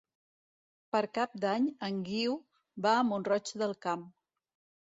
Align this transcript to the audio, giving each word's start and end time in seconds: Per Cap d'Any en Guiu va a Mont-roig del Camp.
Per 0.95 1.01
Cap 1.17 1.35
d'Any 1.43 1.69
en 1.89 2.01
Guiu 2.07 2.33
va 2.87 2.97
a 3.03 3.07
Mont-roig 3.11 3.55
del 3.65 3.77
Camp. 3.89 4.09